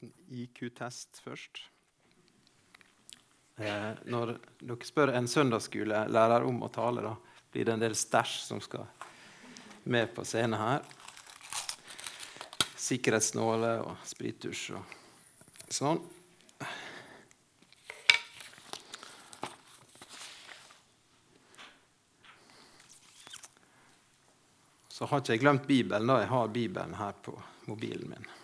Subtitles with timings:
[0.00, 1.58] liten IQ-test først.
[3.56, 7.16] Eh, når dere spør en søndagsskolelærer om å tale, da
[7.52, 8.86] blir det en del stæsj som skal
[9.84, 10.84] med på scenen her.
[12.78, 14.94] Sikkerhetsnåler og sprittusj og
[15.68, 16.00] sånn.
[24.88, 26.08] Så har ikke jeg glemt Bibelen.
[26.10, 27.36] da Jeg har Bibelen her på
[27.66, 28.37] mobilen min.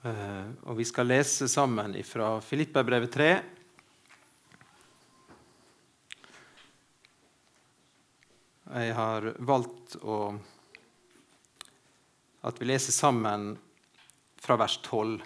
[0.00, 3.30] Og vi skal lese sammen fra Filippabrevet 3.
[8.70, 10.16] Jeg har valgt å,
[12.46, 13.50] at vi leser sammen
[14.40, 15.18] fra vers 12.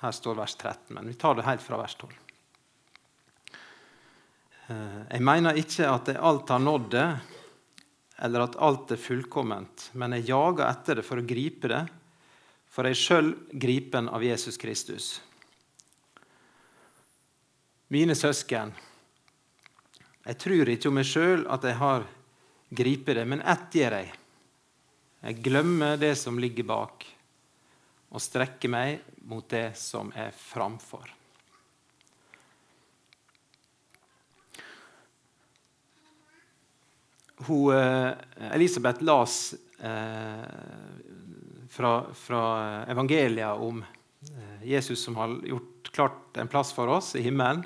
[0.00, 2.12] Her står vers 13, men vi tar det helt fra vers 12.
[4.70, 7.06] Eh, jeg mener ikke at jeg alt har nådd det,
[8.20, 11.82] eller at alt er fullkomment, men jeg jager etter det for å gripe det,
[12.70, 15.12] for jeg sjøl gripen av Jesus Kristus.
[17.90, 18.70] Mine søsken,
[20.26, 22.04] jeg tror ikke om meg sjøl at jeg har
[22.70, 24.12] gripet det, men ett gjør jeg.
[25.20, 27.06] Jeg glemmer det som ligger bak,
[28.10, 31.19] og strekker meg mot det som er framfor.
[37.46, 38.12] Hun, eh,
[38.52, 40.44] Elisabeth las eh,
[41.68, 42.42] fra, fra
[42.84, 47.64] evangeliet om eh, Jesus som har gjort klart en plass for oss i himmelen.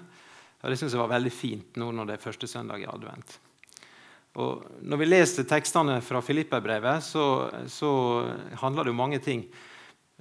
[0.63, 3.39] Og Det syns jeg var veldig fint nå når det er første søndag i advent.
[4.41, 7.25] Og når vi leser tekstene fra Filipperbrevet, så,
[7.71, 7.91] så
[8.63, 9.45] handler det om mange ting.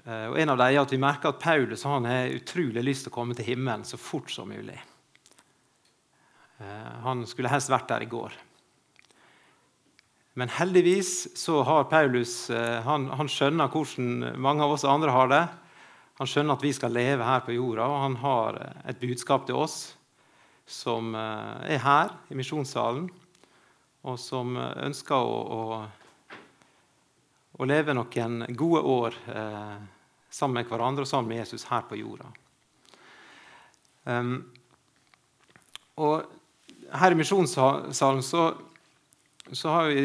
[0.06, 3.06] Eh, og en av dem er at Vi merker at Paulus han har utrolig lyst
[3.06, 4.80] til å komme til himmelen så fort som mulig.
[7.04, 8.36] Han skulle helst vært der i går.
[10.40, 15.30] Men heldigvis så har Paulus eh, han, han, skjønner hvordan mange av oss andre har
[15.30, 15.44] det.
[16.22, 19.60] Han skjønner at vi skal leve her på jorda, og han har et budskap til
[19.62, 19.78] oss
[20.70, 23.10] som er her i misjonssalen,
[24.08, 25.82] og som ønsker å, å
[27.62, 29.76] å leve noen gode år eh,
[30.34, 32.30] sammen med hverandre og sammen med Jesus her på jorda.
[34.04, 34.34] Um,
[36.02, 36.26] og
[36.92, 38.48] her i misjonssalen så,
[39.52, 40.04] så, har vi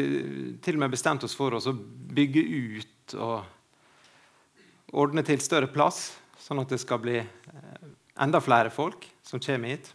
[0.61, 6.61] til og med bestemt oss for å bygge ut og ordne til større plass, sånn
[6.63, 7.87] at det skal bli eh,
[8.19, 9.91] enda flere folk som kommer hit.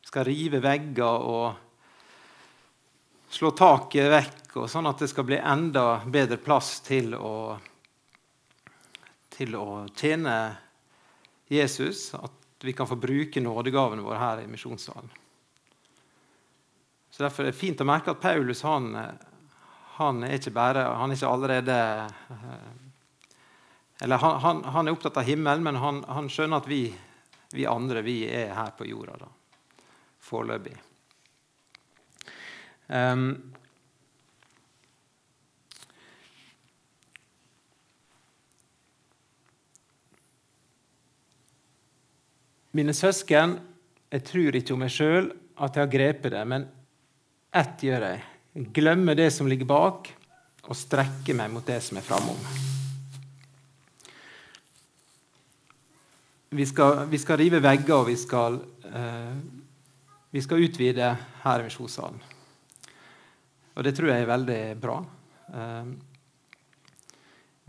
[0.00, 1.56] Vi skal rive vegger og
[3.28, 7.58] slå taket vekk, og sånn at det skal bli enda bedre plass til å,
[9.34, 10.38] til å tjene
[11.52, 12.12] Jesus.
[12.16, 15.10] At vi kan få bruke nådegavene våre her i misjonssalen.
[17.18, 18.92] Så Derfor er det fint å merke at Paulus han,
[19.96, 21.78] han er ikke bare han er ikke allerede
[23.98, 26.84] eller han, han, han, er opptatt av himmelen, men han, han skjønner at vi,
[27.50, 29.32] vi, andre vi er her på jorda da,
[30.22, 30.76] foreløpig.
[32.86, 33.26] Um,
[42.78, 43.58] Mine søsken,
[44.06, 46.70] jeg tror ikke om meg sjøl at jeg har grepet det, men
[47.58, 48.22] ett gjør jeg.
[48.74, 50.08] Glemmer det som ligger bak,
[50.68, 52.40] og strekker meg mot det som er framom.
[56.48, 58.58] Vi vi skal rive vegger, og vi skal,
[58.88, 59.36] uh,
[60.30, 61.12] vi skal utvide
[61.44, 62.20] her i misjonssalen.
[63.78, 64.96] Og det tror jeg er veldig bra.
[65.54, 65.92] Ehm,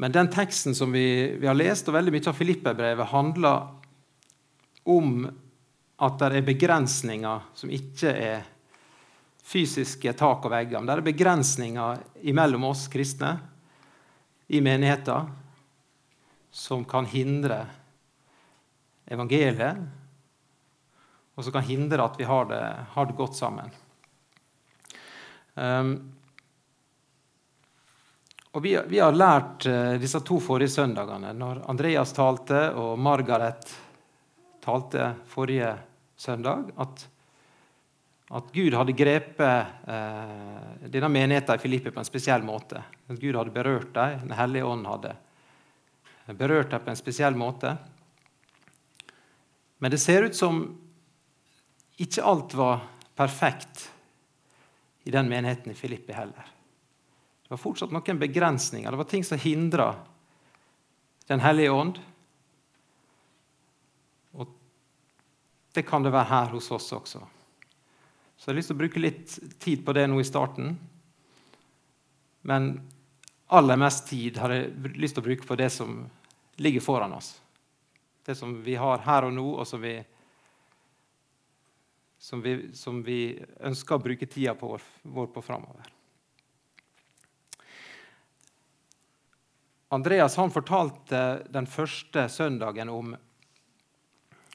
[0.02, 3.68] men den teksten som vi, vi har lest, og veldig mye av Filipperbrevet, handler
[4.90, 5.28] om
[6.00, 8.48] at det er begrensninger som ikke er
[9.50, 10.80] fysiske tak og vegger.
[10.80, 12.04] Men det er begrensninger
[12.38, 13.36] mellom oss kristne
[14.48, 15.30] i menigheter
[16.52, 17.64] som kan hindre
[19.10, 19.78] evangeliet,
[21.36, 22.63] og som kan hindre at vi har det,
[22.94, 23.69] har det godt sammen.
[25.54, 25.94] Um,
[28.51, 33.69] og vi, vi, har lært uh, disse to forrige søndagene, når Andreas talte og Margaret
[34.66, 35.74] talte forrige
[36.19, 37.06] søndag, at,
[38.30, 42.84] at Gud hadde grepet eh, denne menigheten i Filippi på en spesiell måte.
[43.10, 45.16] At Gud hadde berørt dem, Den hellige ånd hadde
[46.38, 47.74] berørt dem på en spesiell måte.
[49.81, 50.62] Men det ser ut som
[51.98, 52.86] ikke alt var
[53.18, 53.90] perfekt
[55.04, 56.54] i den menigheten i Filippi heller.
[57.44, 58.92] Det var fortsatt noen begrensninger.
[58.92, 59.96] Det var ting som hindra
[61.30, 62.00] Den hellige ånd.
[64.34, 64.48] Og
[65.74, 67.22] det kan det være her hos oss også.
[68.39, 70.71] Så jeg har lyst til å bruke litt tid på det nå i starten.
[72.47, 72.69] Men
[73.51, 76.06] aller mest tid har jeg lyst til å bruke på det som
[76.56, 77.33] ligger foran oss.
[78.24, 79.91] Det som vi har her og nå, og som vi,
[82.15, 83.19] som vi, som vi
[83.59, 85.91] ønsker å bruke tida på vår, vår på framover.
[89.91, 93.12] Andreas han fortalte den første søndagen om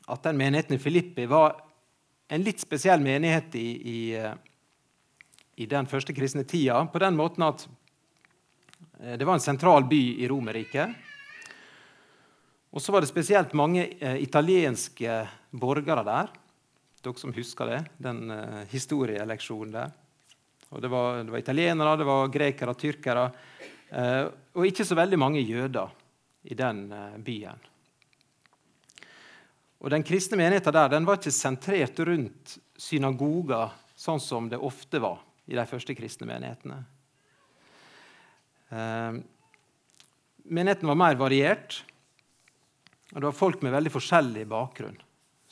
[0.09, 1.59] at den menigheten i Filippi var
[2.35, 3.99] en litt spesiell menighet i, i,
[5.63, 6.81] i den første kristne tida.
[6.91, 7.67] På den måten at
[9.01, 10.95] eh, det var en sentral by i Romerriket.
[12.75, 15.21] Og så var det spesielt mange eh, italienske
[15.55, 16.33] borgere der.
[17.05, 19.93] Dere som husker det, den eh, historieleksjonen der.
[20.75, 23.29] Og det var, det var italienere, det var grekere, tyrkere.
[23.95, 24.25] Eh,
[24.59, 25.95] og ikke så veldig mange jøder
[26.51, 27.71] i den eh, byen.
[29.85, 35.01] Og Den kristne menigheten der den var ikke sentrert rundt synagoga, sånn som det ofte
[35.05, 36.79] var i de første kristne menighetene.
[38.73, 39.19] Eh,
[40.49, 41.83] menigheten var mer variert,
[43.13, 44.97] og det var folk med veldig forskjellig bakgrunn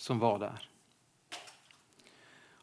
[0.00, 0.68] som var der.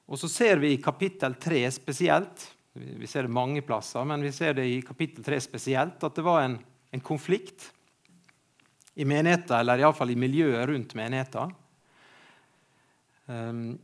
[0.10, 2.50] Og så ser vi i kapittel 3 spesielt
[2.80, 6.24] vi ser det mange plasser, men vi ser det i kapittel 3 spesielt, at det
[6.24, 6.60] var en,
[6.94, 7.72] en konflikt
[9.00, 11.54] i menigheten, eller iallfall i miljøet rundt menigheten.
[13.30, 13.78] Um,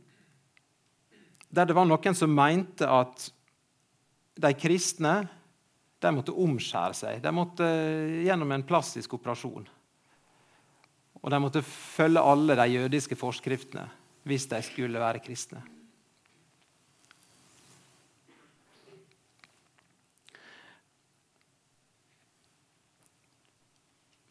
[1.48, 3.28] der det var noen som mente at
[4.36, 5.14] de kristne
[6.02, 7.22] de måtte omskjære seg.
[7.24, 7.66] De måtte
[8.26, 9.64] gjennom en plastisk operasjon.
[11.22, 13.86] Og de måtte følge alle de jødiske forskriftene
[14.26, 15.62] hvis de skulle være kristne.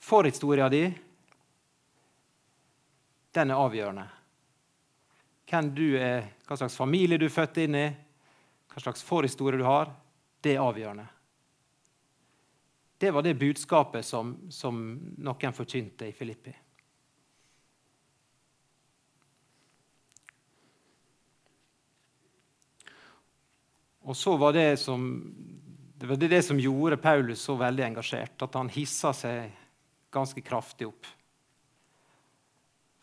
[0.05, 0.83] Forhistoria di,
[3.33, 4.03] den er avgjørende.
[5.49, 7.87] Hvem du er, hva slags familie du er født inn i,
[8.69, 9.89] hva slags forhistorie du har,
[10.45, 11.07] det er avgjørende.
[13.01, 14.77] Det var det budskapet som, som
[15.17, 16.53] noen forkynte i Filippi.
[24.05, 25.01] Og så var det som,
[25.97, 29.64] det var det som gjorde Paulus så veldig engasjert, at han hissa seg
[30.15, 31.07] ganske kraftig opp.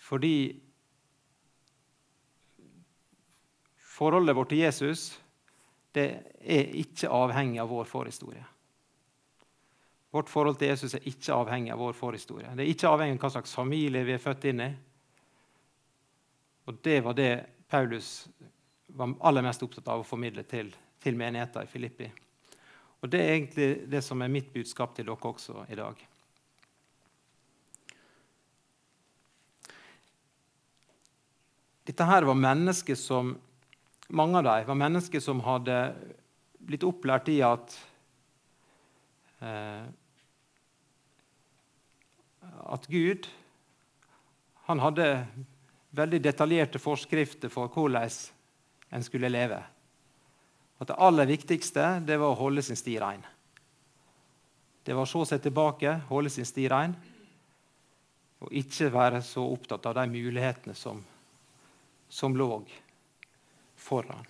[0.02, 0.34] Fordi
[3.92, 5.10] forholdet vårt til Jesus
[5.92, 6.08] det
[6.40, 8.44] er ikke avhengig av vår forhistorie.
[10.12, 12.50] Vårt forhold til Jesus er ikke avhengig av vår forhistorie.
[12.56, 14.70] Det er ikke avhengig av hva slags familie vi er født inn i.
[16.68, 17.30] Og Det var det
[17.68, 18.28] Paulus
[18.92, 20.68] var aller mest opptatt av å formidle til,
[21.00, 22.10] til menigheten i Filippi.
[23.02, 26.06] Og Det er egentlig det som er mitt budskap til dere også i dag.
[31.86, 33.34] Dette her var mennesker som
[34.12, 35.76] mange av dem var mennesker som hadde
[36.62, 37.74] blitt opplært i at
[39.42, 39.84] eh,
[42.42, 43.28] at Gud
[44.68, 45.06] han hadde
[45.96, 48.10] veldig detaljerte forskrifter for hvordan
[48.92, 49.58] en skulle leve.
[50.78, 53.24] At Det aller viktigste det var å holde sin sti rein.
[54.82, 56.94] Det var å se seg tilbake, holde sin sti rein,
[58.42, 61.02] og ikke være så opptatt av de mulighetene som
[62.12, 62.64] som lå
[63.76, 64.26] foran.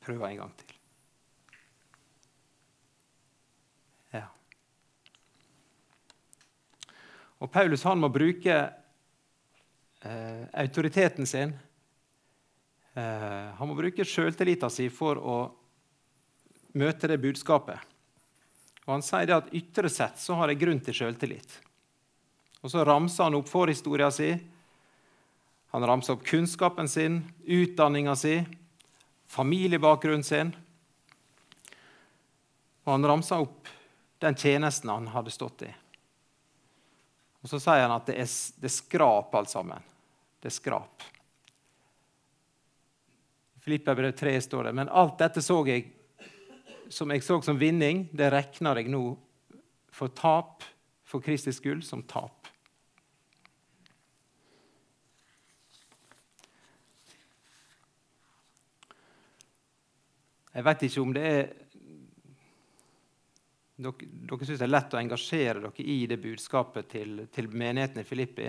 [0.00, 0.74] Prøver en gang til.
[4.12, 4.26] Ja.
[7.40, 8.58] Og Paulus han må bruke
[10.04, 11.56] eh, autoriteten sin
[12.94, 15.38] han må bruke sjøltillita sin for å
[16.78, 17.78] møte det budskapet.
[18.84, 21.60] Og Han sier det at ytre sett så har jeg grunn til sjøltillit.
[22.62, 24.32] Og Så ramser han opp forhistoria si.
[25.74, 28.38] Han ramser opp kunnskapen sin, utdanninga si,
[29.26, 30.52] familiebakgrunnen sin.
[32.84, 33.72] Og han ramser opp
[34.22, 35.72] den tjenesten han hadde stått i.
[37.42, 39.82] Og Så sier han at det er, det er skrap, alt sammen.
[40.40, 41.04] Det er skrap.
[43.64, 44.72] Filippabrev 3 står det.
[44.76, 45.86] Men alt dette så jeg
[46.92, 49.02] som jeg så som vinning, det regner jeg nå
[49.94, 50.64] for tap
[51.08, 52.44] for Kristi skyld som tap.
[60.54, 61.44] Jeg vet ikke om det er
[63.74, 67.98] Dere, dere syns det er lett å engasjere dere i det budskapet til, til menigheten
[67.98, 68.46] i Filippi.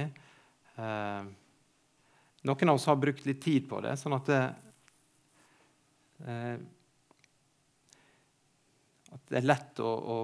[0.77, 1.24] Eh,
[2.45, 3.95] noen av oss har brukt litt tid på det.
[3.98, 4.41] sånn at det,
[9.15, 10.17] at det er lett å, å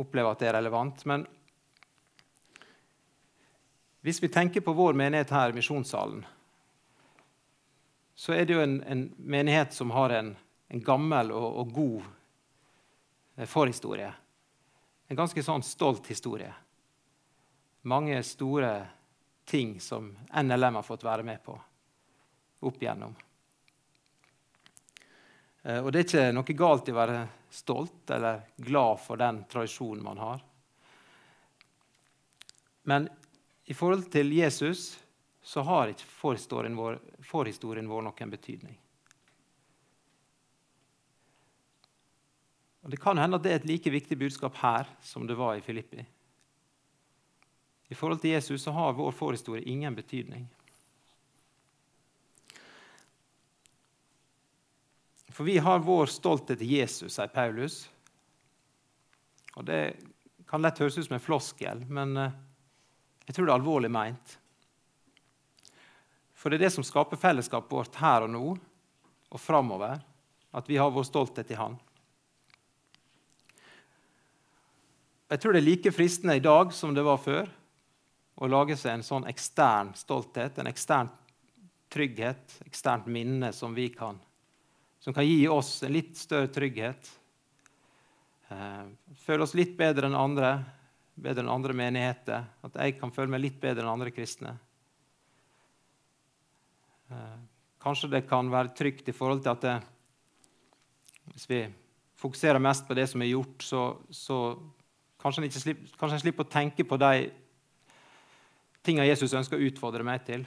[0.00, 1.04] oppleve at det er relevant.
[1.08, 1.26] Men
[4.00, 6.22] hvis vi tenker på vår menighet her i Misjonssalen,
[8.20, 10.34] så er det jo en, en menighet som har en,
[10.68, 12.02] en gammel og, og, god
[13.36, 14.10] eh, forhistorie.
[15.08, 16.52] En ganske sånn stolt historie.
[17.88, 18.74] Mange store
[19.48, 21.56] ting som NLM har fått være med på
[22.68, 23.16] opp igjennom.
[25.62, 29.42] Eh, og det er ikke noe galt i å være stolt eller glad for den
[29.50, 30.44] tradisjonen man har.
[32.88, 33.08] Men
[33.70, 34.98] i forhold til Jesus
[35.42, 38.78] så har ikke forhistorien vår, forhistorien vår noen betydning.
[42.80, 45.58] Og Det kan hende at det er et like viktig budskap her som det var
[45.58, 46.00] i Filippi.
[47.90, 50.46] I forhold til Jesus så har vår forhistorie ingen betydning.
[55.40, 57.86] For vi har vår stolthet til Jesus, sier Paulus.
[59.56, 59.96] Og Det
[60.44, 62.34] kan lett høres ut som en floskel, men eh,
[63.24, 64.34] jeg tror det er alvorlig meint.
[66.36, 70.04] For det er det som skaper fellesskapet vårt her og nå og framover,
[70.52, 71.80] at vi har vår stolthet i Han.
[75.32, 77.48] Jeg tror det er like fristende i dag som det var før,
[78.36, 81.08] å lage seg en sånn ekstern stolthet, en ekstern
[81.88, 84.20] trygghet, eksternt minne som vi kan
[85.00, 87.10] som kan gi oss en litt større trygghet.
[88.50, 88.84] Eh,
[89.24, 90.52] føle oss litt bedre enn andre,
[91.16, 92.44] bedre enn andre menigheter.
[92.66, 94.56] At jeg kan føle meg litt bedre enn andre kristne.
[97.10, 97.38] Eh,
[97.80, 99.76] kanskje det kan være trygt i forhold til at det,
[101.32, 101.62] hvis vi
[102.20, 104.38] fokuserer mest på det som er gjort, så, så
[105.22, 107.30] kanskje, en slipper, kanskje en slipper å tenke på de
[108.84, 110.44] tingene Jesus ønsker å utfordre meg til.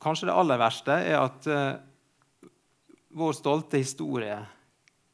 [0.00, 1.76] Kanskje det aller verste er at uh,
[3.20, 4.38] vår stolte historie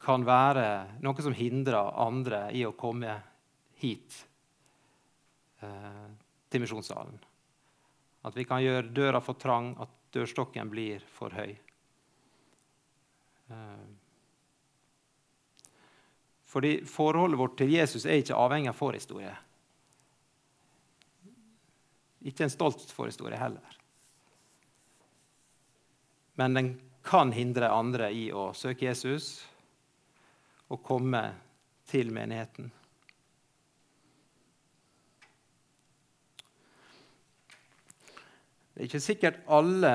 [0.06, 0.66] kan være
[1.02, 3.16] noe som hindrer andre i å komme
[3.82, 4.20] hit
[5.64, 6.06] uh,
[6.46, 7.18] til misjonssalen.
[8.26, 11.56] At vi kan gjøre døra for trang, at dørstokken blir for høy.
[13.50, 13.86] Uh,
[16.46, 19.34] fordi forholdet vårt til Jesus er ikke avhengig av forhistorie.
[22.26, 23.75] Ikke en stolt forhistorie heller
[26.36, 26.72] men den
[27.06, 29.38] kan hindre andre i å søke Jesus
[30.68, 31.22] og komme
[31.86, 32.70] til menigheten.
[38.74, 39.92] Det er ikke sikkert alle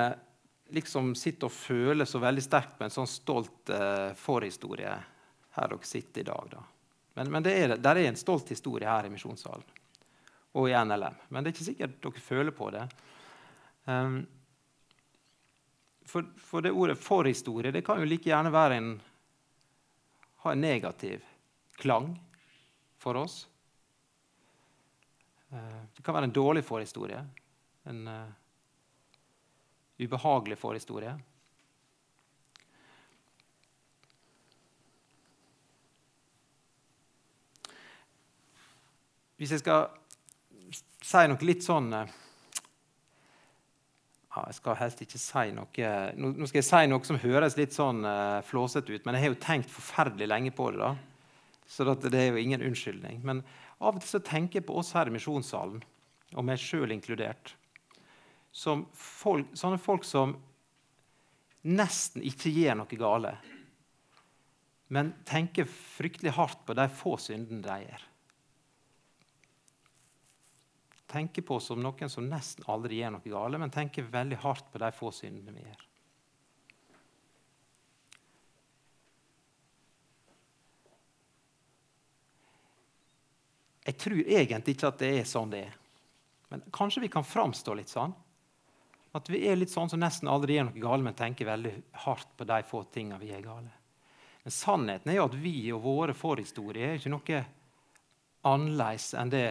[0.74, 4.96] liksom sitter og føler så veldig sterkt på en sånn stolt uh, forhistorie
[5.52, 6.48] her dere sitter i dag.
[6.56, 6.64] Da.
[7.20, 9.68] Men, men det er, der er en stolt historie her i Misjonssalen
[10.58, 11.20] og i NLM.
[11.30, 12.88] Men det er ikke sikkert dere føler på det.
[13.86, 14.24] Um,
[16.12, 18.90] for, for, det ordet forhistorie det kan jo like gjerne være en,
[20.44, 21.24] ha en negativ
[21.80, 22.10] klang
[23.00, 23.48] for oss.
[25.50, 27.22] Eh, det kan være en dårlig forhistorie.
[27.88, 28.28] En uh,
[30.04, 31.16] ubehagelig forhistorie.
[39.40, 39.88] Hvis jeg skal
[41.02, 42.21] si noe litt sånn uh,
[44.36, 47.76] ja, Jeg skal helst ikke si noe Nå, skal jeg si noe som høres litt
[47.76, 50.80] sånn uh, flåsete ut, men jeg har jo tenkt forferdelig lenge på det.
[50.80, 50.94] da.
[51.68, 53.22] Så det er jo ingen unnskyldning.
[53.24, 53.44] Men
[53.80, 55.82] av og til så tenker jeg på oss her i misjonssalen,
[56.36, 57.56] og meg sjøl inkludert,
[58.52, 60.36] som folk, sånne folk som
[61.68, 63.34] nesten ikke gjør noe gale,
[64.92, 68.11] men tenker fryktelig hardt på de få syndene de gjør
[71.12, 74.82] tenker på som noen som nesten aldri gjør noe gale, men tenker veldig hardt på
[74.82, 75.88] de få syndene vi gjør.
[83.92, 85.78] Jeg tror egentlig ikke at det er sånn det er.
[86.52, 88.14] Men kanskje vi kan framstå litt sånn.
[89.18, 91.74] At vi er litt sånn som nesten aldri gjør noe gale, men tenker veldig
[92.06, 93.72] hardt på de få tingene vi er gale.
[94.44, 97.42] Men sannheten er jo at vi og våre forhistorier er ikke noe
[98.48, 99.46] annerledes enn det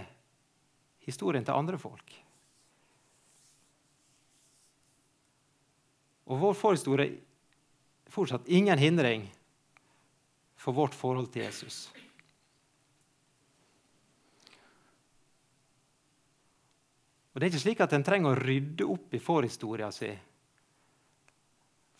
[1.10, 2.14] historien til andre folk.
[6.30, 9.26] Og vår forhistorie er fortsatt ingen hindring
[10.60, 11.88] for vårt forhold til Jesus.
[17.30, 20.10] Og Det er ikke slik at en trenger å rydde opp i forhistoria si,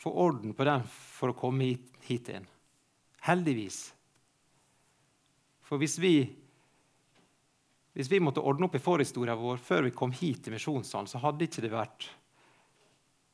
[0.00, 2.46] få orden på den for å komme hit, hit inn.
[3.26, 3.82] Heldigvis.
[5.66, 6.14] For hvis vi
[7.96, 11.20] Hvis vi måtte ordne opp i forhistorien vår før vi kom hit til misjonssalen, så
[11.22, 12.06] hadde ikke det vært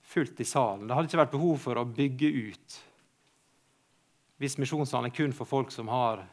[0.06, 0.86] fullt i salen.
[0.86, 2.82] Det hadde ikke vært behov for å bygge ut
[4.36, 6.26] hvis misjonssalen er kun for folk som har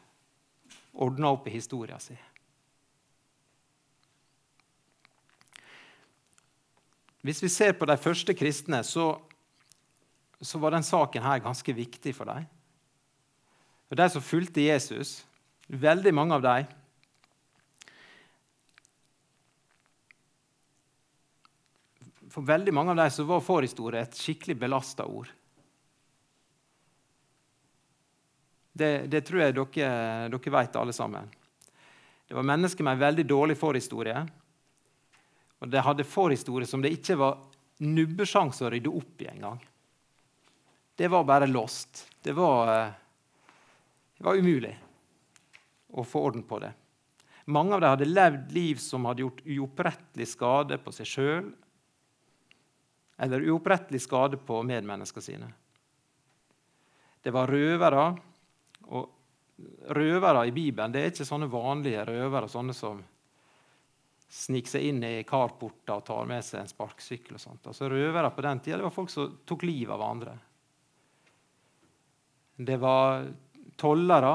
[0.92, 2.20] ordna opp i historien sin.
[7.24, 9.14] Hvis vi ser på de første kristne, så,
[10.44, 12.44] så var denne saken her ganske viktig for dem.
[13.88, 15.22] Og De som fulgte Jesus,
[15.72, 16.68] veldig mange av dem
[22.34, 25.30] For veldig mange av dem så var forhistorie et skikkelig belasta ord.
[28.74, 31.30] Det, det, tror jeg dere, dere vet, alle sammen.
[32.26, 34.24] Det var mennesker med en veldig dårlig forhistorie.
[35.62, 37.38] Og de hadde forhistorie som det ikke var
[37.86, 39.62] nubbesjanse å rydde opp i engang.
[40.98, 42.08] Det var bare lost.
[42.18, 42.74] Det var,
[44.18, 44.74] det var umulig
[45.94, 46.74] å få orden på det.
[47.54, 51.54] Mange av dem hadde levd liv som hadde gjort uopprettelig skade på seg sjøl
[53.18, 55.50] eller uopprettelig skade på medmenneskene sine.
[57.24, 58.06] Det var røvere.
[58.92, 63.04] Og røvere i Bibelen det er ikke sånne vanlige røvere, sånne som
[64.34, 67.38] sniker seg inn i carporter og tar med seg en sparkesykkel.
[67.38, 67.70] og sånt.
[67.70, 70.34] Altså Røvere på den tida det var folk som tok livet av andre.
[72.58, 73.28] Det var
[73.78, 74.34] tollere,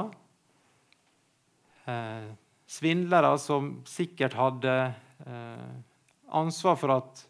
[1.87, 2.31] eh,
[2.67, 4.75] svindlere som sikkert hadde
[5.27, 5.75] eh,
[6.29, 7.25] ansvar for at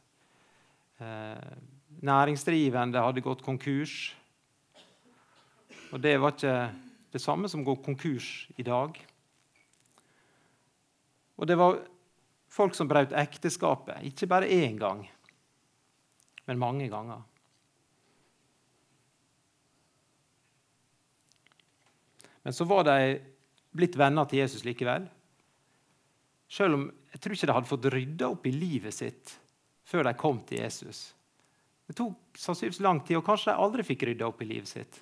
[0.99, 4.15] næringsdrivende hadde gått konkurs.
[5.93, 6.57] Og det var ikke
[7.15, 8.99] det samme som å gå konkurs i dag.
[11.39, 11.79] Og det var
[12.51, 15.05] folk som brøt ekteskapet, ikke bare én gang,
[16.49, 17.23] men mange ganger.
[22.43, 23.19] Men så var de
[23.77, 25.05] blitt venner til Jesus likevel.
[26.49, 29.35] Selv om jeg tror ikke de hadde fått rydda opp i livet sitt
[29.89, 31.09] før de kom til Jesus.
[31.89, 35.01] Det tok sannsynligvis lang tid, og kanskje de aldri fikk rydda opp i livet sitt.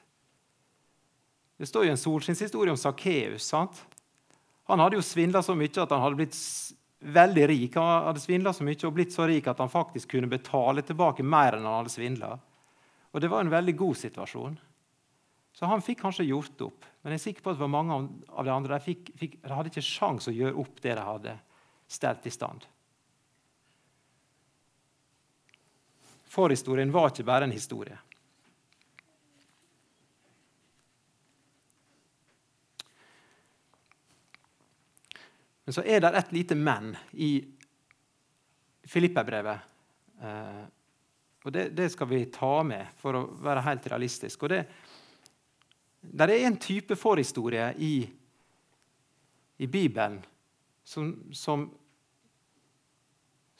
[1.56, 3.48] Det står jo en solskinnshistorie om Sakkeus.
[4.70, 6.36] Han hadde jo svindla så mye at han hadde blitt
[7.16, 7.78] veldig rik.
[7.80, 11.24] Han hadde svindla så mye og blitt så rik at han faktisk kunne betale tilbake
[11.24, 12.36] mer enn han hadde svindla.
[13.10, 14.58] Og det var en veldig god situasjon.
[15.56, 16.84] Så han fikk kanskje gjort opp.
[17.00, 17.96] Men jeg er sikker på at mange
[18.28, 21.04] av de andre de, fikk, fikk, de hadde ikke sjans å gjøre opp det de
[21.06, 21.36] hadde
[21.88, 22.66] stelt i stand.
[26.36, 27.96] Forhistorien var ikke bare en historie.
[35.66, 37.30] Men så er det et lite men i
[38.86, 39.64] Filipperbrevet.
[40.22, 40.60] Eh,
[41.42, 44.44] og det, det, skal vi ta med for å være helt realistisk.
[44.46, 44.60] Og det,
[46.00, 47.94] det er en type forhistorie i,
[49.58, 50.20] i Bibelen
[50.86, 51.66] som, som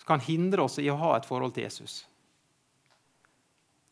[0.07, 2.05] kan hindre oss i å ha et forhold til Jesus.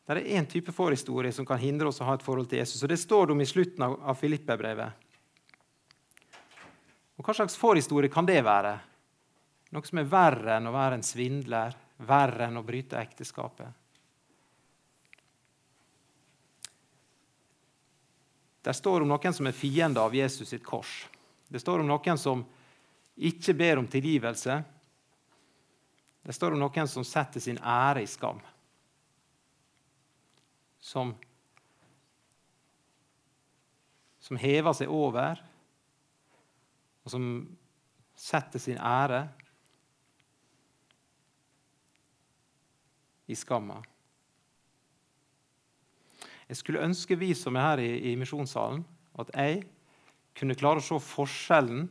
[0.05, 2.83] Det er én type forhistorie som kan hindre oss å ha et forhold til Jesus.
[2.83, 5.01] og Det står det om i slutten av, av Filippe-brevet.
[7.25, 8.75] Hva slags forhistorie kan det være?
[9.73, 11.73] Noe som er verre enn å være en svindler,
[12.05, 13.81] verre enn å bryte ekteskapet.
[18.65, 21.07] Der står om noen som er fiende av Jesus sitt kors.
[21.49, 22.45] Det står om noen som
[23.15, 24.63] ikke ber om tilgivelse.
[26.25, 28.41] Det står om noen som setter sin ære i skam
[30.85, 31.15] som,
[34.21, 35.41] som hever seg over,
[37.05, 37.25] og som
[38.15, 39.23] setter sin ære
[43.25, 43.79] i skamma.
[46.45, 48.83] Jeg skulle ønske vi som er her i, i misjonssalen,
[49.17, 49.63] at jeg
[50.37, 51.87] kunne klare å se forskjellen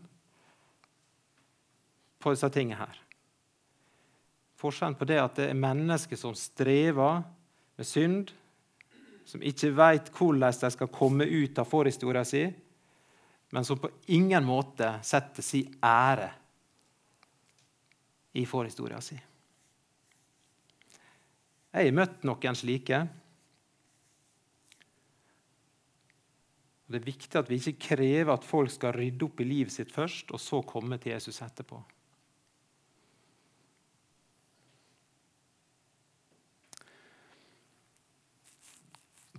[2.23, 3.01] på disse tingene her.
[4.61, 7.25] Forskjellen på det at det er mennesker som strever
[7.75, 8.31] med synd,
[9.25, 12.55] som ikke vet hvordan de skal komme ut av forhistoria sin,
[13.55, 16.31] men som på ingen måte setter sin ære
[18.35, 19.21] i forhistoria sin.
[21.75, 23.01] Jeg har møtt noen slike.
[26.87, 29.91] Det er viktig at vi ikke krever at folk skal rydde opp i livet sitt
[29.95, 31.81] først, og så komme til Jesus etterpå.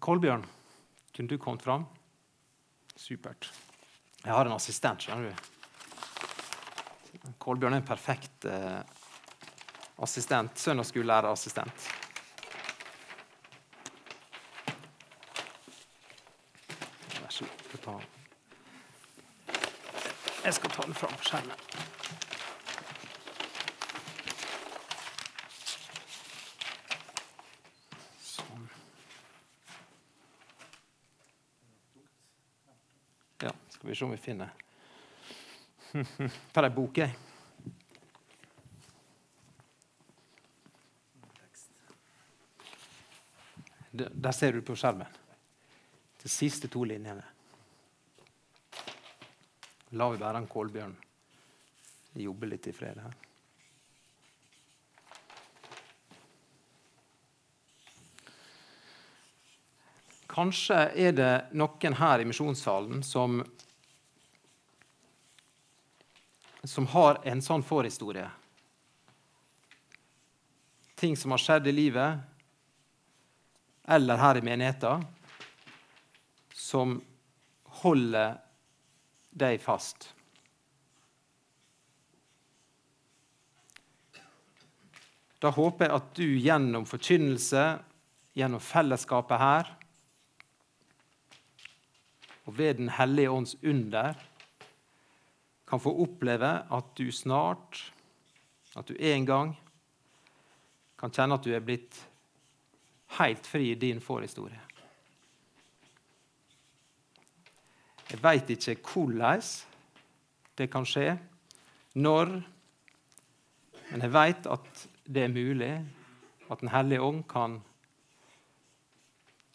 [0.06, 0.44] Kolbjørn,
[1.16, 1.86] kunne du kommet fram?
[2.96, 3.48] Supert.
[4.22, 5.36] Jeg har en assistent, skjønner du.
[7.42, 8.82] Kolbjørn er en perfekt eh,
[10.06, 10.60] assistent.
[10.62, 11.90] Søndagsskolelærerassistent.
[17.22, 17.50] Vær så
[17.86, 18.02] god.
[20.46, 21.58] Jeg skal ta den fram på skjermen.
[33.42, 34.50] Ja, skal vi se om vi finner
[36.52, 37.14] Tar ei bok, jeg.
[43.96, 45.08] Der ser du på skjermen.
[46.20, 47.24] De siste to linjene.
[49.96, 50.98] La vi bare en Kolbjørn
[52.20, 53.16] jobbe litt i fred her.
[60.36, 63.40] Kanskje er det noen her i misjonssalen som,
[66.66, 68.28] som har en sånn forhistorie.
[70.96, 72.20] Ting som har skjedd i livet,
[73.86, 75.06] eller her i menigheten,
[76.54, 76.98] som
[77.84, 78.38] holder
[79.36, 80.10] deg fast.
[85.44, 87.66] Da håper jeg at du gjennom forkynnelse,
[88.34, 89.74] gjennom fellesskapet her,
[92.46, 94.16] og ved Den hellige ånds under
[95.66, 97.82] kan få oppleve at du snart,
[98.76, 99.56] at du en gang,
[101.00, 101.98] kan kjenne at du er blitt
[103.18, 104.62] helt fri i din forhistorie.
[108.06, 109.42] Jeg veit ikke hvordan
[110.56, 111.16] det kan skje,
[112.00, 112.32] når,
[113.90, 115.74] men jeg veit at det er mulig
[116.46, 117.58] at Den hellige ånd kan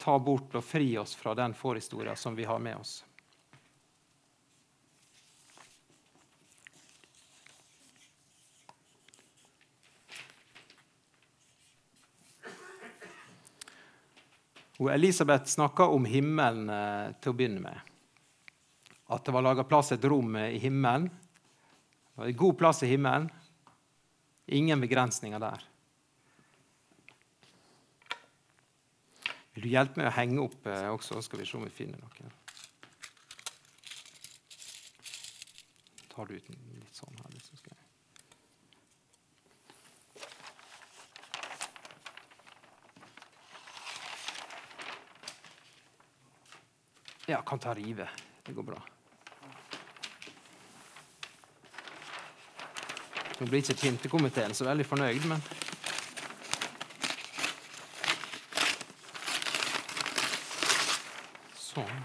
[0.01, 2.97] ta bort og fri oss fra den forhistoria som vi har med oss.
[14.81, 17.89] Og Elisabeth snakka om himmelen eh, til å begynne med.
[19.13, 21.05] At det var laga plass et rom i himmelen.
[21.05, 23.27] Det var god plass i himmelen.
[24.49, 25.67] Ingen begrensninger der.
[29.53, 31.21] Vil du hjelpe meg å henge opp eh, også?
[31.21, 32.33] Skal vi se om vi finner noe.
[36.11, 37.29] Tar du ut litt sånn her?
[37.35, 37.81] Liksom skal jeg.
[47.25, 48.09] Ja, kan ta rive.
[48.43, 48.81] Det går bra.
[53.39, 55.41] Nå blir ikke pyntekomiteen så veldig fornøyd, men
[61.71, 62.01] Sånn.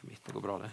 [0.00, 0.26] På midten.
[0.26, 0.72] Det går bra, det.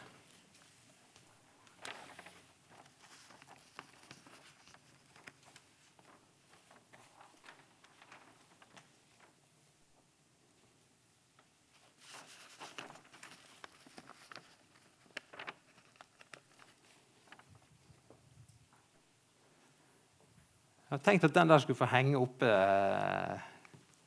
[20.94, 23.40] Jeg har tenkt at den der skulle få henge oppe eh,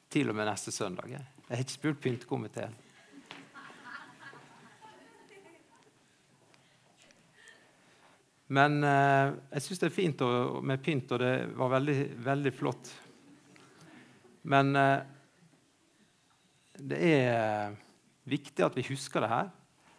[0.07, 1.09] til og med neste søndag.
[1.11, 2.77] Jeg har ikke spurt pyntekomiteen.
[8.57, 12.53] Men eh, jeg syns det er fint og, med pynt, og det var veldig, veldig
[12.55, 12.91] flott.
[14.49, 15.01] Men eh,
[16.77, 17.77] det er
[18.31, 19.51] viktig at vi husker det her.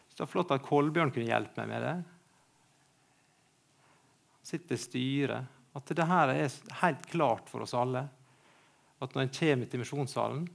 [0.10, 1.98] Så det er flott at Kolbjørn kunne hjelpe meg med det.
[4.48, 5.54] Sitte i styret.
[5.78, 8.08] At det her er helt klart for oss alle.
[9.04, 10.48] At når en kommer til misjonssalen,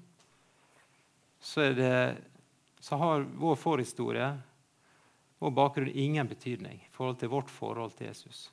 [1.42, 1.68] så,
[2.82, 4.32] så har vår forhistorie
[5.42, 8.44] vår bakgrunn ingen betydning i forhold til vårt forhold til Jesus.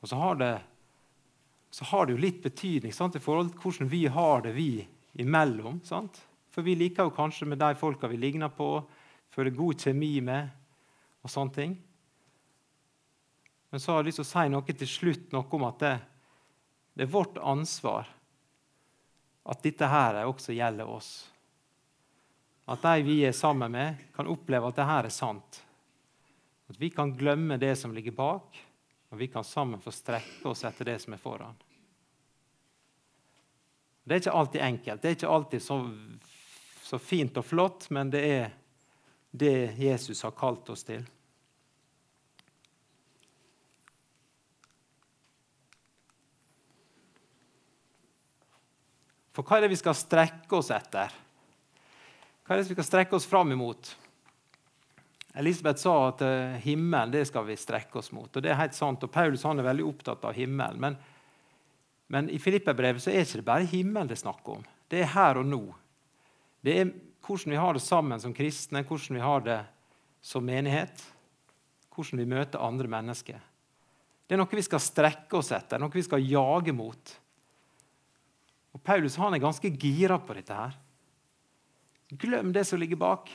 [0.00, 0.52] Og så har det,
[1.72, 4.70] så har det jo litt betydning sant, i forhold til hvordan vi har det vi
[5.16, 5.80] imellom.
[5.84, 6.20] Sant?
[6.52, 8.68] For vi liker jo kanskje med de folka vi ligner på,
[9.32, 10.52] føler god kjemi med
[11.24, 11.76] og sånne ting.
[13.72, 15.94] Men så har jeg lyst til å si noe til slutt noe om at det,
[16.96, 18.08] det er vårt ansvar
[19.46, 21.10] at dette her også gjelder oss.
[22.66, 25.62] At de vi er sammen med, kan oppleve at dette er sant.
[26.66, 28.58] At vi kan glemme det som ligger bak,
[29.08, 31.58] og vi kan sammen få strekke oss etter det som er foran.
[34.06, 35.76] Det er ikke alltid enkelt, det er ikke alltid så,
[36.82, 38.50] så fint og flott, men det er
[39.30, 41.02] det Jesus har kalt oss til.
[49.36, 51.12] For hva er det vi skal strekke oss etter?
[52.46, 53.90] Hva er det vi skal strekke oss fram imot?
[55.36, 56.22] Elisabeth sa at
[56.64, 58.30] himmelen det skal vi strekke oss mot.
[58.30, 60.80] og Det er helt sant, og Paulus han er veldig opptatt av himmelen.
[60.80, 60.96] Men
[62.08, 64.62] Men i Filipperbrevet så er det ikke bare himmelen det er snakk om.
[64.88, 65.62] Det er her og nå.
[66.62, 66.92] Det er
[67.26, 69.60] hvordan vi har det sammen som kristne, hvordan vi har det
[70.22, 71.02] som menighet.
[71.94, 73.40] Hvordan vi møter andre mennesker.
[74.26, 77.14] Det er noe vi skal strekke oss etter, noe vi skal jage mot.
[78.74, 80.54] Og Paulus han er ganske gira på dette.
[80.54, 80.78] her.
[82.14, 83.30] Glem det som ligger bak.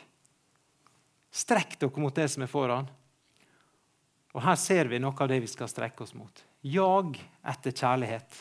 [1.31, 2.89] Strekk dere mot det som er foran.
[4.35, 6.43] Og Her ser vi noe av det vi skal strekke oss mot.
[6.61, 8.35] Jag etter kjærlighet.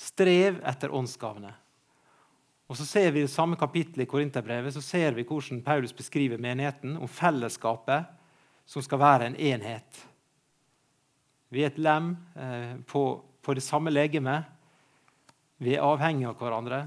[0.00, 1.52] Strev etter åndsgavene.
[2.70, 5.92] Og så ser vi I det samme kapittelet i Korinterbrevet så ser vi hvordan Paulus
[5.96, 8.06] beskriver menigheten, om fellesskapet
[8.64, 10.04] som skal være en enhet.
[11.50, 13.02] Vi er et lem eh, på,
[13.42, 14.46] på det samme legemet.
[15.58, 16.84] Vi er avhengige av hverandre.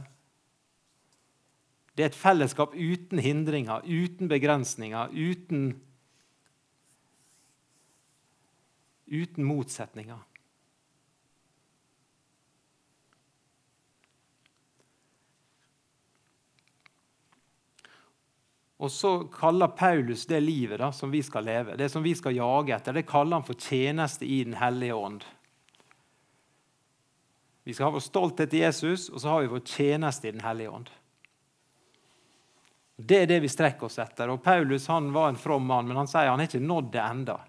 [1.93, 5.67] Det er et fellesskap uten hindringer, uten begrensninger, uten,
[9.05, 10.23] uten motsetninger.
[18.83, 22.35] Og så kaller Paulus det livet da, som vi skal leve, det som vi skal
[22.35, 25.23] jage etter, det kaller han for tjeneste i Den hellige ånd.
[27.63, 30.43] Vi skal ha vår stolthet i Jesus, og så har vi vår tjeneste i Den
[30.43, 30.91] hellige ånd.
[33.05, 34.31] Det er det vi strekker oss etter.
[34.31, 37.03] Og Paulus han var en from mann, men han sier han har ikke nådd det
[37.03, 37.39] enda.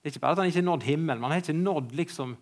[0.00, 1.96] Det er ikke bare at han ikke har nådd himmelen, men han har ikke nådd
[1.98, 2.36] liksom,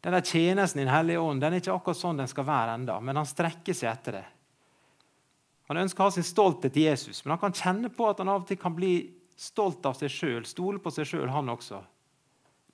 [0.00, 1.42] den der tjenesten i Den hellige ånd.
[1.42, 4.26] Den er ikke akkurat sånn den skal være enda, men han strekker seg etter det.
[5.70, 8.32] Han ønsker å ha sin stolthet til Jesus, men han kan kjenne på at han
[8.32, 8.94] av og til kan bli
[9.38, 11.78] stolt av seg sjøl, stole på seg sjøl, han også.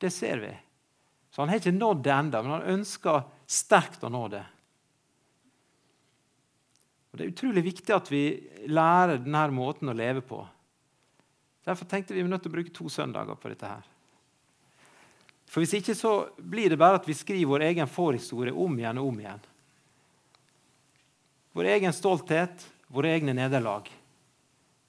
[0.01, 0.55] Det ser vi.
[1.31, 4.41] Så Han har ikke nådd det enda, men han ønsker sterkt å nå det.
[7.17, 8.23] Og Det er utrolig viktig at vi
[8.69, 10.43] lærer denne måten å leve på.
[11.65, 13.67] Derfor tenkte vi vi nødt til å bruke to søndager på dette.
[13.67, 13.87] her.
[15.49, 19.01] For Hvis ikke så blir det bare at vi skriver vår egen forhistorie om igjen
[19.01, 19.41] og om igjen.
[21.57, 23.89] Vår egen stolthet, våre egne nederlag.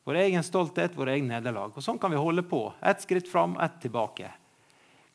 [0.04, 1.72] Vår egen stolthet, våre egne nederlag.
[1.78, 2.74] Og Sånn kan vi holde på.
[2.84, 4.34] Ett skritt fram, ett tilbake.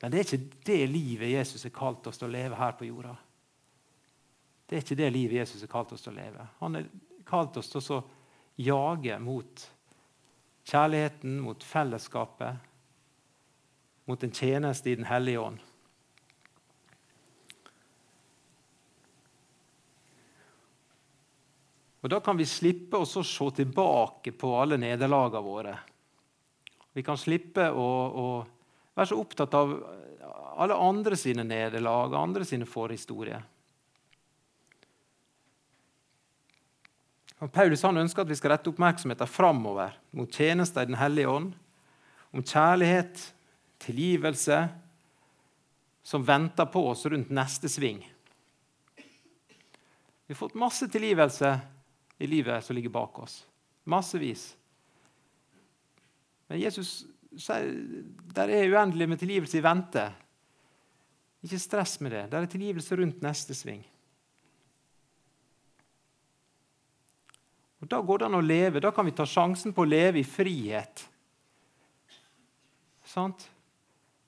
[0.00, 2.88] Men det er ikke det livet Jesus har kalt oss til å leve her på
[2.88, 3.18] jorda.
[4.72, 6.44] Det er ikke det livet Jesus har kalt oss til å leve.
[6.62, 6.84] Han har
[7.28, 7.98] kalt oss til å
[8.56, 9.64] jage mot
[10.64, 12.56] kjærligheten, mot fellesskapet,
[14.08, 15.60] mot en tjeneste i Den hellige ånd.
[22.00, 25.78] Og Da kan vi slippe å se tilbake på alle nederlagene våre.
[26.96, 28.26] Vi kan slippe å, å,
[28.96, 29.76] være så opptatt av
[30.56, 33.51] alle andre sine nederlag, andre sine forhistorier.
[37.50, 41.52] Paulus han ønsker at vi skal rette oppmerksomheten framover mot tjenester i Den hellige ånd,
[42.30, 43.18] om kjærlighet,
[43.82, 44.68] tilgivelse,
[46.02, 48.00] som venter på oss rundt neste sving.
[50.26, 51.50] Vi har fått masse tilgivelse
[52.22, 53.42] i livet som ligger bak oss.
[53.84, 54.52] Massevis.
[56.46, 57.02] Men Jesus
[57.38, 57.72] sier
[58.36, 60.06] der er uendelig med tilgivelse i vente.
[61.42, 62.26] Ikke stress med det.
[62.30, 63.82] Der er tilgivelse rundt neste sving.
[67.82, 68.80] Og Da går det an å leve.
[68.80, 71.02] Da kan vi ta sjansen på å leve i frihet.
[73.04, 73.48] Sant?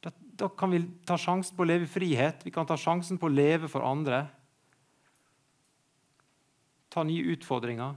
[0.02, 2.42] Da, da kan vi ta sjansen på å leve i frihet.
[2.44, 4.26] Vi kan ta sjansen på å leve for andre
[6.94, 7.96] ta nye utfordringer.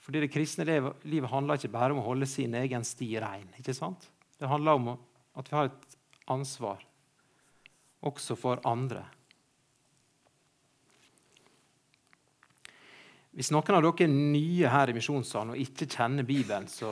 [0.00, 3.46] Fordi det kristne livet handler ikke bare om å holde sin egen sti rein.
[3.60, 4.08] ikke sant?
[4.40, 4.88] Det handler om
[5.38, 5.98] at vi har et
[6.32, 6.82] ansvar
[8.02, 9.04] også for andre.
[13.40, 16.90] Hvis noen av dere er nye her i Misjonssalen og ikke kjenner Bibelen så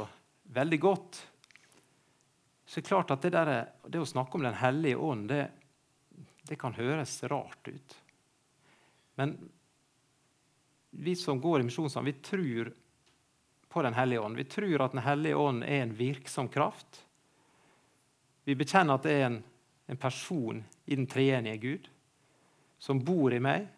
[0.56, 1.18] veldig godt,
[2.64, 3.50] så er det klart at det, der,
[3.84, 5.42] det å snakke om Den hellige ånd, det,
[6.48, 7.98] det kan høres rart ut.
[9.20, 9.37] Men
[10.96, 12.72] vi som går i misjonssalen, vi tror
[13.68, 14.40] på Den hellige ånd.
[14.40, 17.04] Vi tror at Den hellige ånd er en virksom kraft.
[18.48, 19.42] Vi bekjenner at det er en,
[19.84, 21.92] en person i den treenige Gud
[22.80, 23.68] som bor i meg,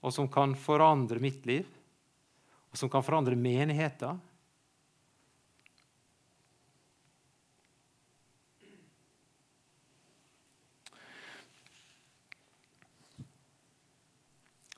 [0.00, 1.66] og som kan forandre mitt liv,
[2.70, 4.16] og som kan forandre menigheter.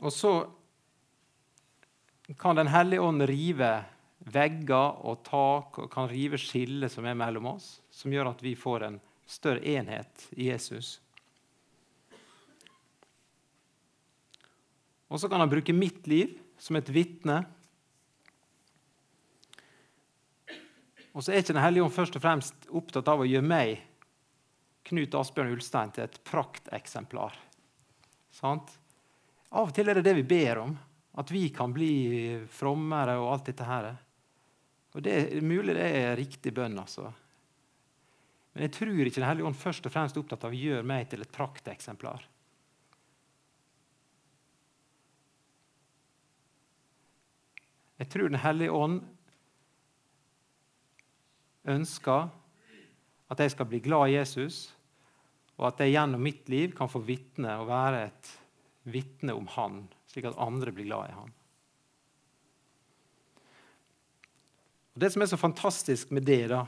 [0.03, 0.33] Og så
[2.39, 3.85] kan Den hellige ånd rive
[4.33, 8.55] vegger og tak og kan rive skillet som er mellom oss, som gjør at vi
[8.59, 10.97] får en større enhet i Jesus.
[15.13, 17.43] Og så kan han bruke mitt liv som et vitne.
[21.13, 23.83] Og så er ikke Den hellige ånd først og fremst opptatt av å gjøre meg
[24.89, 27.37] Knut Asbjørn Ulstein til et prakteksemplar.
[28.33, 28.73] Sant?
[29.53, 30.73] Av og til er det det vi ber om.
[31.21, 31.93] At vi kan bli
[32.49, 33.93] frommere og alt dette her.
[34.97, 37.13] Og Det er mulig det er riktig bønn, altså.
[38.53, 40.89] Men jeg tror ikke Den hellige ånd først og fremst er opptatt av å gjøre
[40.89, 42.25] meg til et prakteksemplar.
[48.03, 48.97] Jeg tror Den hellige ånd
[51.71, 52.33] ønsker
[53.31, 54.73] at jeg skal bli glad i Jesus,
[55.55, 58.33] og at jeg gjennom mitt liv kan få vitne og være et
[58.91, 61.31] vitne om Han, slik at andre blir glad i Han.
[64.93, 66.67] Og Det som er så fantastisk med det, da,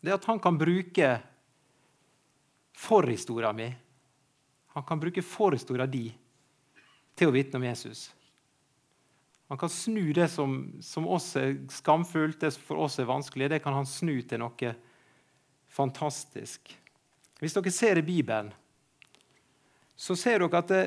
[0.00, 1.08] det er at han kan bruke
[2.76, 3.72] forhistoria mi.
[4.76, 6.06] Han kan bruke forhistoria di
[7.20, 8.08] til å vitne om Jesus.
[9.50, 13.50] Han kan snu det som, som oss er skamfullt, det som for oss er vanskelig,
[13.50, 14.74] det kan han snu til noe
[15.70, 16.70] fantastisk.
[17.40, 18.52] Hvis dere ser i Bibelen,
[19.98, 20.84] så ser dere at det,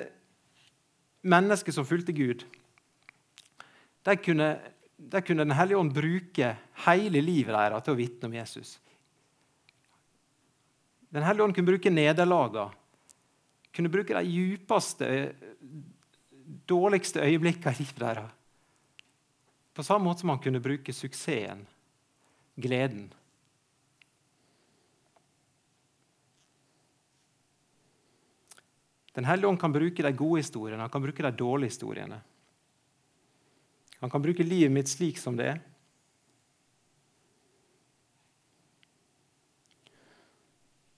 [1.23, 2.45] mennesker som fulgte Gud,
[4.03, 4.57] der kunne,
[4.97, 8.73] der kunne Den hellige ånd bruke hele livet deres til å vitne om Jesus.
[11.13, 12.71] Den hellige ånd kunne bruke nederlagene,
[13.73, 15.07] kunne bruke de djupeste,
[16.69, 18.31] dårligste øyeblikkene i livet deres.
[19.73, 21.65] På samme måte som han kunne bruke suksessen,
[22.55, 23.07] gleden.
[29.13, 32.21] Den hellige ånd kan bruke de gode historiene, han kan bruke de dårlige historiene.
[34.01, 35.59] Han kan bruke livet mitt slik som det er.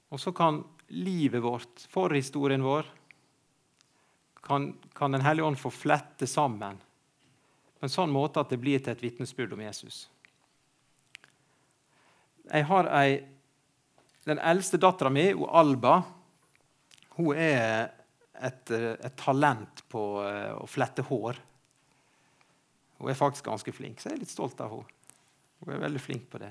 [0.10, 0.64] Og så kan
[0.96, 2.88] livet vårt, forhistorien vår,
[4.46, 6.78] kan, kan Den hellige ånd få flette sammen
[7.80, 10.06] på en sånn måte at det blir til et vitnesbyrd om Jesus.
[12.46, 13.24] Jeg har ei,
[14.26, 16.00] Den eldste dattera mi, Alba,
[17.18, 17.92] hun er
[18.34, 21.38] et, et talent på uh, å flette hår.
[22.98, 24.90] Hun er faktisk ganske flink, så jeg er litt stolt av henne.
[25.62, 26.50] Hun er veldig flink på det.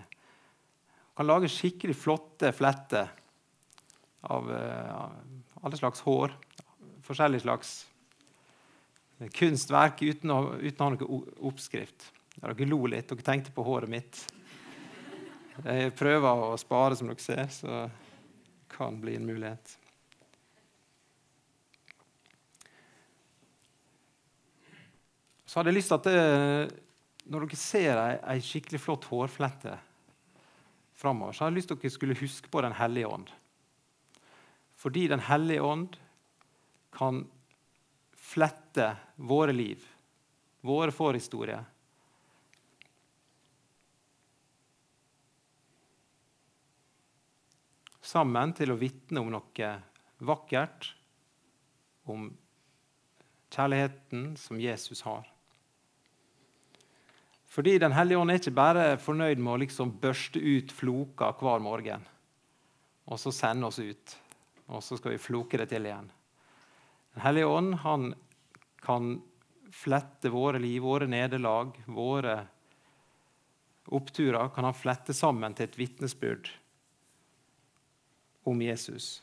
[1.10, 3.10] Hun kan lage skikkelig flotte fletter
[4.30, 5.18] av av
[5.64, 6.32] alle slags hår.
[7.04, 7.74] Forskjellig slags
[9.34, 12.10] kunstverk uten å, uten å ha noe oppskrift.
[12.34, 13.08] Dere lo litt.
[13.10, 14.20] Dere tenkte på håret mitt.
[15.62, 17.82] Jeg prøver å spare, som dere ser, så det
[18.74, 19.76] kan bli en mulighet.
[25.46, 26.78] Så hadde jeg lyst til at det,
[27.30, 29.76] når dere ser ei, ei skikkelig flott hårflette
[30.98, 33.30] framover, så hadde jeg lyst til at dere skulle huske på Den hellige ånd.
[34.74, 36.00] Fordi Den hellige ånd
[36.94, 37.24] kan
[38.16, 39.84] flette våre liv,
[40.64, 41.64] våre forhistorier.
[48.04, 49.70] Sammen til å vitne om noe
[50.24, 50.92] vakkert,
[52.04, 52.28] om
[53.54, 55.26] kjærligheten som Jesus har.
[57.54, 61.62] Fordi Den hellige ånd er ikke bare fornøyd med å liksom børste ut floker hver
[61.62, 62.02] morgen
[63.04, 64.16] og så sende oss ut,
[64.72, 66.06] og så skal vi floke det til igjen.
[67.14, 68.14] Den hellige ånd han
[68.82, 69.22] kan
[69.70, 72.46] flette våre liv, våre nederlag, våre
[73.84, 76.50] oppturer kan han flette sammen til et vitnesbyrd
[78.50, 79.22] om Jesus.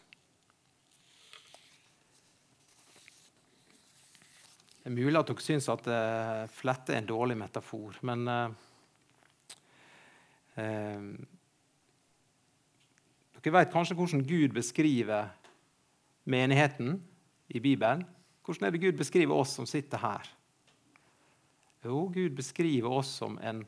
[4.82, 8.56] Det er mulig at dere syns at uh, flette er en dårlig metafor, men uh,
[10.58, 11.12] uh,
[13.42, 15.32] Dere vet kanskje hvordan Gud beskriver
[16.30, 17.00] menigheten
[17.52, 18.04] i Bibelen.
[18.46, 20.30] Hvordan er det Gud beskriver oss som sitter her?
[21.86, 23.64] Jo, Gud beskriver oss som en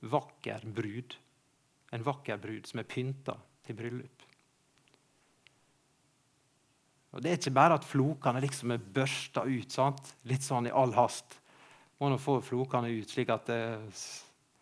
[0.00, 1.16] vakker brud.
[1.94, 4.22] En vakker brud som er pynta til bryllup.
[7.16, 10.14] Og Det er ikke bare at flokene liksom er børsta ut sant?
[10.28, 11.38] litt sånn i all hast.
[11.96, 13.62] Må nå få flokene ut, slik at det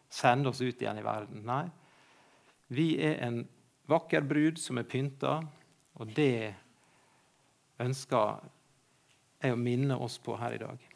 [0.06, 1.42] sender oss ut igjen i verden.
[1.42, 1.64] Nei.
[2.70, 3.40] Vi er en
[3.90, 5.40] vakker brud som er pynta,
[5.98, 6.54] og det
[7.82, 8.44] ønsker
[9.44, 10.90] jeg å minne oss på her i dag.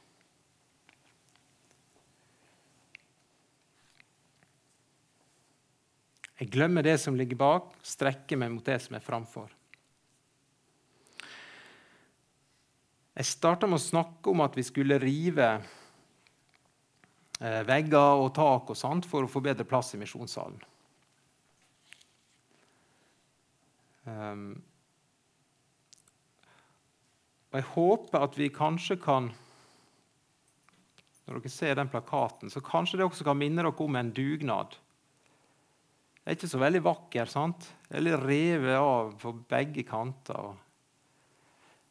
[6.38, 9.51] Jeg glemmer det som ligger bak, strekker meg mot det som er framfor.
[13.18, 15.49] Jeg starta med å snakke om at vi skulle rive
[17.40, 20.61] eh, vegger og tak og sånt for å få bedre plass i misjonssalen.
[24.07, 24.62] Um,
[27.49, 29.30] og jeg håper at vi kanskje kan
[31.28, 34.78] Når dere ser den plakaten, så kanskje det også kan minne dere om en dugnad.
[36.22, 37.28] Det er ikke så veldig vakker.
[37.28, 37.66] sant?
[37.88, 40.55] Det er litt revet av på begge kanter.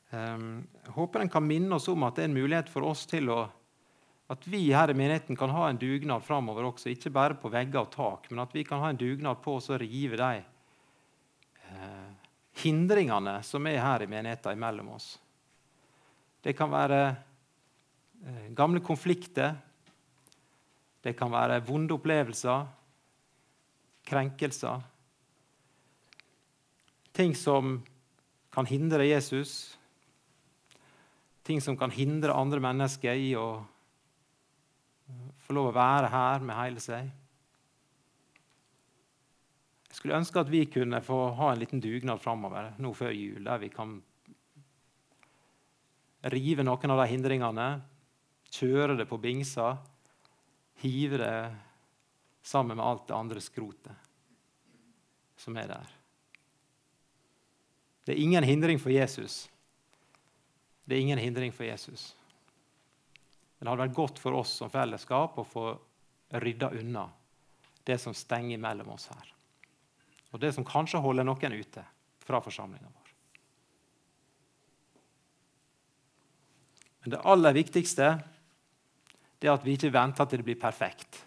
[0.09, 3.05] Um, jeg håper den kan minne oss om at det er en mulighet for oss
[3.05, 3.43] til å
[4.27, 7.85] at vi her i menigheten kan ha en dugnad framover også, ikke bare på vegger
[7.85, 10.41] og tak, men at vi kan ha en dugnad på oss å rive de
[11.63, 12.09] eh,
[12.63, 15.13] hindringene som er her i menigheten imellom oss.
[16.47, 17.01] Det kan være
[18.23, 19.57] eh, gamle konflikter.
[21.03, 22.63] Det kan være vonde opplevelser,
[24.07, 24.85] krenkelser.
[27.11, 27.81] Ting som
[28.55, 29.75] kan hindre Jesus.
[31.43, 33.49] Ting som kan hindre andre mennesker i å
[35.43, 37.11] få lov å være her med hele seg.
[39.91, 43.43] Jeg skulle ønske at vi kunne få ha en liten dugnad framover nå før jul,
[43.43, 43.97] der vi kan
[46.21, 47.67] rive noen av de hindringene,
[48.51, 49.75] kjøre det på bingsa,
[50.81, 51.37] hive det
[52.47, 54.05] sammen med alt det andre skrotet
[55.37, 55.93] som er der.
[58.07, 59.49] Det er ingen hindring for Jesus.
[60.87, 62.15] Det er ingen hindring for Jesus.
[63.57, 65.65] Men det hadde vært godt for oss som fellesskap å få
[66.39, 67.07] rydda unna
[67.87, 69.33] det som stenger mellom oss her.
[70.31, 71.83] Og det som kanskje holder noen ute
[72.23, 73.11] fra forsamlinga vår.
[77.07, 78.07] Men det aller viktigste
[79.39, 81.21] det er at vi ikke venter til det blir perfekt.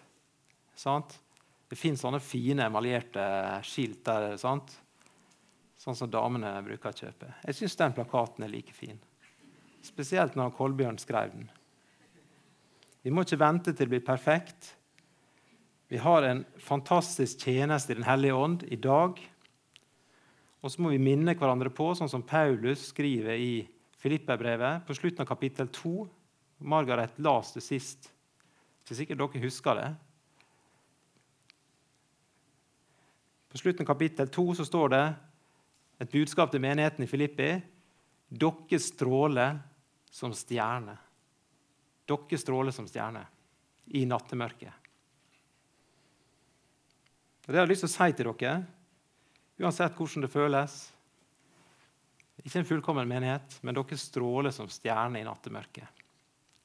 [0.77, 1.15] Sant?
[1.65, 3.23] Det fins sånne fine emaljerte
[3.65, 4.75] skilt der, sant?
[5.81, 7.31] sånn som damene bruker å kjøpe.
[7.47, 9.01] Jeg syns den plakaten er like fin.
[9.81, 11.49] Spesielt når Kolbjørn skrev den.
[13.01, 14.75] Vi må ikke vente til det blir perfekt.
[15.89, 19.17] Vi har en fantastisk tjeneste i Den hellige ånd i dag.
[20.61, 23.53] Og så må vi minne hverandre på, sånn som Paulus skriver i
[24.01, 26.07] Filipperbrevet på slutten av kapittel 2.
[26.57, 28.11] Margaret las det sist.
[28.83, 29.89] så sikkert dere husker det.
[33.51, 35.03] På slutten av kapittel 2 så står det
[36.01, 37.51] et budskap til menigheten i Filippi.
[38.27, 39.59] Dere stråler
[40.09, 40.97] som stjerner.
[42.09, 43.29] Dere stråler som stjerner
[43.93, 44.73] i nattemørket.
[47.45, 48.55] Og Det har jeg lyst til å si til dere,
[49.61, 50.75] uansett hvordan det føles.
[52.41, 56.03] Ikke en fullkommen menighet, men dere stråler som stjerner i nattemørket.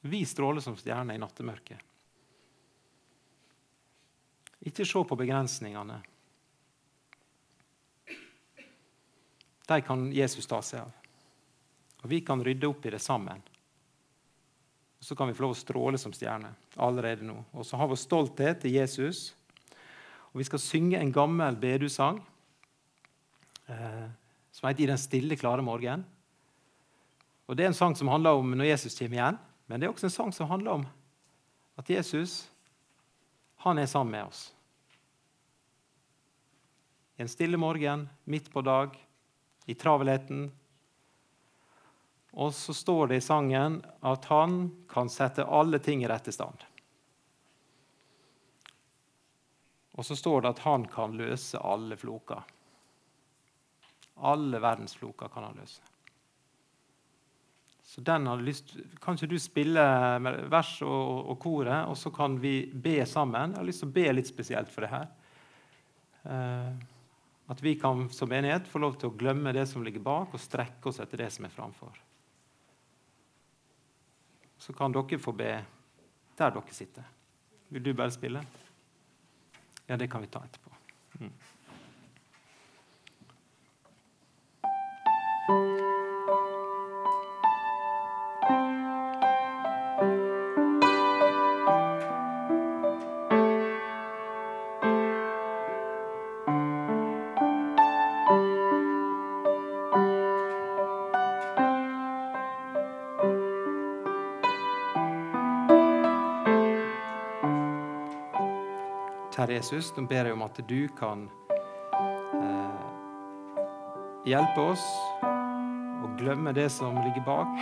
[0.07, 1.83] Vi stråler som stjerner i nattemørket.
[4.67, 5.99] Ikke se på begrensningene.
[9.67, 10.95] De kan Jesus ta seg av.
[12.03, 13.41] Og vi kan rydde opp i det sammen
[14.99, 17.37] så kan vi få lov å stråle som stjerner allerede nå.
[17.53, 19.29] Og så har vi stolthet til Jesus.
[20.33, 22.19] Og vi skal synge en gammel bedusang
[23.71, 24.07] eh,
[24.57, 26.03] som heter 'I den stille, klare morgen'.
[27.47, 29.37] Og Det er en sang som handler om når Jesus kommer igjen,
[29.67, 30.87] men det er også en sang som handler om
[31.77, 32.49] at Jesus
[33.57, 34.53] han er sammen med oss.
[37.17, 38.97] I en stille morgen, midt på dag,
[39.65, 40.51] i travelheten,
[42.33, 46.65] og så står det i sangen at han kan sette alle ting i rette stand.
[49.97, 52.43] Og så står det at han kan løse alle floker.
[54.25, 55.93] Alle verdens floker kan han løse.
[57.87, 59.83] Så den har lyst, Kan ikke du spille
[60.51, 63.53] vers og, og koret, og så kan vi be sammen?
[63.55, 65.07] Jeg har lyst til å be litt spesielt for det her.
[66.27, 66.73] Eh,
[67.47, 70.43] at vi kan som enighet få lov til å glemme det som ligger bak, og
[70.43, 71.95] strekke oss etter det som er framfor
[74.57, 75.51] så kan dere få be
[76.37, 77.05] der dere sitter.
[77.69, 78.41] Vil du bare spille?
[79.87, 80.71] Ja, det kan vi ta etterpå.
[81.19, 81.31] Mm.
[109.57, 112.81] Jesus, nå ber jeg om at du kan eh,
[114.29, 114.83] hjelpe oss
[115.25, 117.55] å glemme det som ligger bak.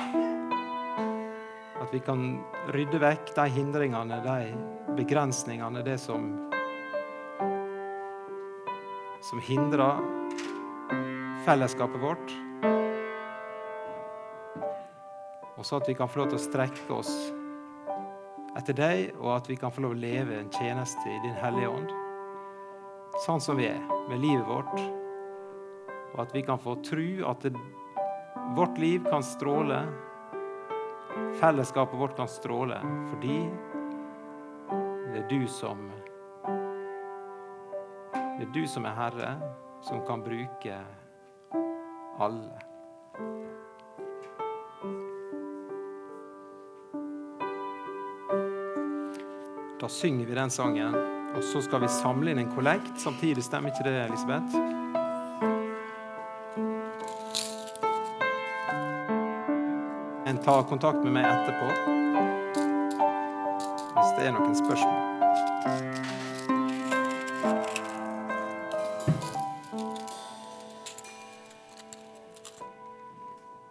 [1.80, 2.26] At vi kan
[2.76, 6.34] rydde vekk de hindringene, de begrensningene, det som
[9.26, 10.04] som hindrer
[11.48, 12.36] fellesskapet vårt.
[15.56, 17.16] Og så at vi kan få lov til å strekke oss
[18.56, 21.72] etter deg, og at vi kan få lov å leve en tjeneste i Din Hellige
[21.72, 21.92] Ånd,
[23.26, 24.76] sånn som vi er, med livet vårt,
[26.16, 27.52] og at vi kan få tro at det,
[28.56, 29.82] vårt liv kan stråle,
[31.40, 32.80] fellesskapet vårt kan stråle,
[33.12, 33.40] fordi
[35.12, 35.92] det er du som
[38.36, 39.30] Det er du som er Herre,
[39.80, 40.76] som kan bruke
[42.20, 42.75] alle.
[49.86, 50.96] Da synger vi den sangen,
[51.38, 53.44] og så skal vi samle inn en kollekt samtidig.
[53.46, 54.56] Stemmer ikke det, Elisabeth?
[60.26, 61.70] En tar kontakt med meg etterpå
[63.94, 65.15] hvis det er noen spørsmål.